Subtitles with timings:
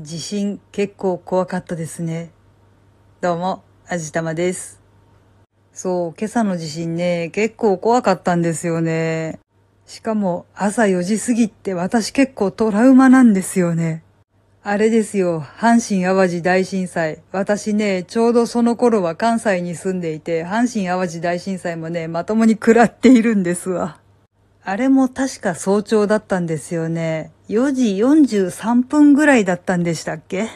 [0.00, 2.32] 地震結構怖かったですね。
[3.20, 4.80] どうも、あじたまです。
[5.72, 9.38] そう、今朝の地震ね、結構怖かったんですよね。
[9.86, 14.02] しかも朝4時過ぎって私結構トラウマなんですよね。
[14.64, 17.22] あれですよ、阪神淡路大震災。
[17.30, 24.00] 私ね、ちょうどその頃は関西に住んでいて、阪神淡路大震災もね、まともに食らっているんですわ。
[24.64, 27.30] あれも確か早朝だったんですよね。
[27.48, 30.48] 4時43分ぐらいだったんでしたっけ？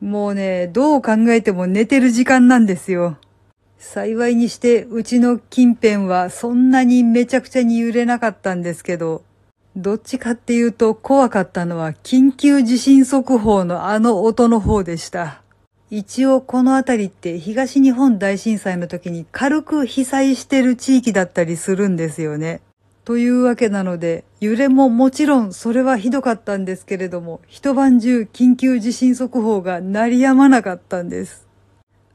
[0.00, 3.16] もうね、どう考えても寝てる時間なんですよ。
[3.78, 9.22] 幸いにして、うちの近辺はそんなにめちゃくちゃに揺れなかったんですけど、
[9.76, 15.42] どっちかっていうと怖かったのは緊急地震速報のあの音の方でした。
[15.90, 22.60] 一応この辺りって東日本大震災の時に軽く被災してる地域だったりするんですよね。
[23.04, 31.46] というわけなので、揺れももちろんそれはひどかったんですけれども、一晩中緊急地震速報が鳴り止まなかったんです。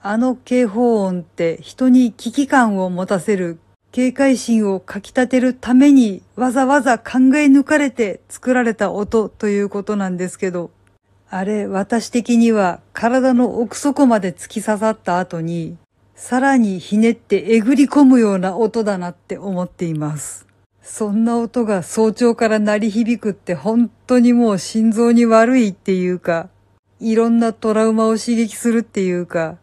[0.00, 3.58] あの警報音って人に危機感を持たせる、
[3.92, 10.70] 警戒心をかき立てるためにわざわざ考え抜かれて作られた音ということなんですけど、
[11.28, 15.76] あれ私的には体の奥底まで突き刺さった後に、
[16.14, 20.47] さらにひねってえぐり込むような音だなって思っています。
[20.90, 26.48] そんな音が早朝から鳴り響くって本当にもう心臓に悪いっていうか、
[26.98, 29.58] いろんなトラウマを刺激するっていうか、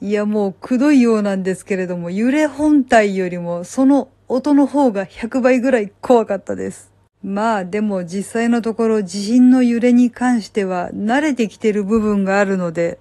[0.00, 6.92] いやもうくどいようなんですけれども、揺れ本体よりもその音の方が100倍ぐらい怖かったです。
[7.22, 13.00] まあでも実際のところ地震の揺れに関しては慣れてきてる部分があるので、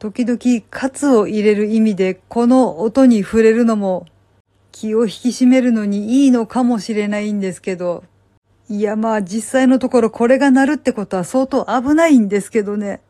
[0.00, 4.04] 時々喝を入れる意味でこの音に触れるのも
[4.74, 8.02] 気を引き締めるのにいいのかもしれないんですけど、
[8.68, 13.00] いやまあ実際のところこれが鳴るってことは相当危ないんですけどね。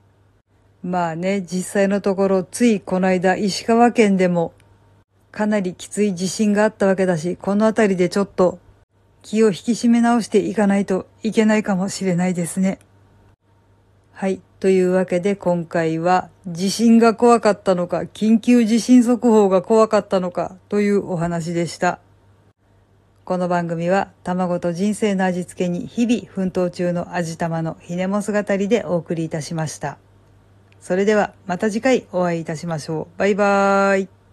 [0.83, 4.53] まあね、実際のところついこの間石川県でも
[5.33, 8.59] かなりきつい地震があったわけだし、この辺りでちょっと
[9.23, 12.79] 気を引き締め直していかないといけないかもしれないですね。
[14.17, 14.41] はい。
[14.61, 21.99] というわけで今回は地震が怖かったのか、緊急地震速報が怖かったのかというお話でした。
[23.25, 29.99] この番組は卵と人生の味付けに日々奮闘中の味玉のひねも姿りでお送りいたしました。
[30.81, 33.19] それではまた次回お会いいたしましょう。
[33.19, 34.24] バイバーイ。